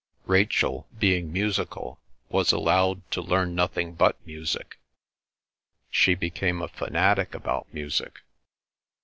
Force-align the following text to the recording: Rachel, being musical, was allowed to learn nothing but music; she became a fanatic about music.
Rachel, 0.25 0.87
being 0.97 1.31
musical, 1.31 1.99
was 2.29 2.51
allowed 2.51 3.07
to 3.11 3.21
learn 3.21 3.53
nothing 3.53 3.93
but 3.93 4.17
music; 4.25 4.79
she 5.91 6.15
became 6.15 6.59
a 6.59 6.67
fanatic 6.67 7.35
about 7.35 7.71
music. 7.71 8.21